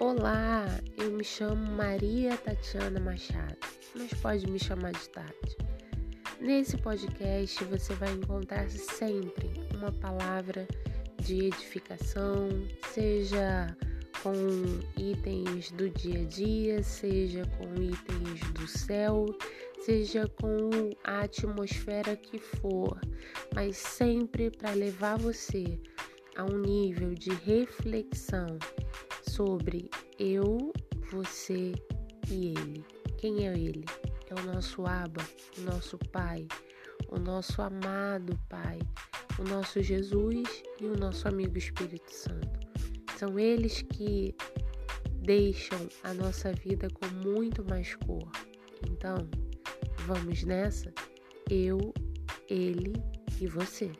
Olá, 0.00 0.64
eu 0.96 1.10
me 1.10 1.22
chamo 1.22 1.72
Maria 1.72 2.34
Tatiana 2.34 2.98
Machado, 2.98 3.58
mas 3.94 4.10
pode 4.14 4.46
me 4.50 4.58
chamar 4.58 4.92
de 4.92 5.06
Tati. 5.10 5.58
Nesse 6.40 6.78
podcast 6.78 7.62
você 7.64 7.92
vai 7.96 8.10
encontrar 8.12 8.70
sempre 8.70 9.50
uma 9.74 9.92
palavra 9.92 10.66
de 11.18 11.48
edificação, 11.48 12.48
seja 12.94 13.76
com 14.22 14.32
itens 14.98 15.70
do 15.72 15.90
dia 15.90 16.22
a 16.22 16.24
dia, 16.24 16.82
seja 16.82 17.42
com 17.58 17.74
itens 17.74 18.40
do 18.54 18.66
céu, 18.66 19.26
seja 19.84 20.26
com 20.40 20.70
a 21.04 21.24
atmosfera 21.24 22.16
que 22.16 22.38
for, 22.38 22.98
mas 23.54 23.76
sempre 23.76 24.50
para 24.50 24.70
levar 24.70 25.18
você 25.18 25.78
a 26.38 26.44
um 26.44 26.56
nível 26.56 27.12
de 27.12 27.34
reflexão 27.44 28.58
sobre 29.30 29.88
eu, 30.18 30.72
você 31.12 31.72
e 32.28 32.48
ele. 32.48 32.84
Quem 33.18 33.46
é 33.46 33.52
ele? 33.52 33.84
É 34.28 34.34
o 34.34 34.42
nosso 34.44 34.84
Abba, 34.86 35.22
o 35.58 35.60
nosso 35.62 35.98
Pai, 36.10 36.46
o 37.08 37.18
nosso 37.18 37.62
amado 37.62 38.38
Pai, 38.48 38.78
o 39.38 39.44
nosso 39.44 39.82
Jesus 39.82 40.62
e 40.80 40.86
o 40.86 40.96
nosso 40.96 41.28
amigo 41.28 41.56
Espírito 41.56 42.12
Santo. 42.12 42.60
São 43.16 43.38
eles 43.38 43.82
que 43.82 44.34
deixam 45.22 45.88
a 46.02 46.12
nossa 46.12 46.52
vida 46.52 46.88
com 46.90 47.06
muito 47.28 47.64
mais 47.64 47.94
cor. 47.96 48.30
Então, 48.88 49.28
vamos 50.06 50.42
nessa? 50.42 50.92
Eu, 51.48 51.78
ele 52.48 52.92
e 53.40 53.46
você. 53.46 53.92